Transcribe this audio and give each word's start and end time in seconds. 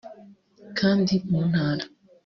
kandi 0.79 1.13
mu 1.29 1.39
ntara 1.49 1.83